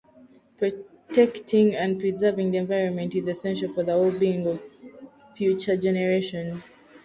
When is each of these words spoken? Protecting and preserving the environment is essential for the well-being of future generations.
Protecting 0.57 1.75
and 1.75 1.99
preserving 1.99 2.49
the 2.49 2.57
environment 2.57 3.13
is 3.13 3.27
essential 3.27 3.71
for 3.71 3.83
the 3.83 3.95
well-being 3.95 4.47
of 4.47 4.59
future 5.35 5.77
generations. 5.77 6.75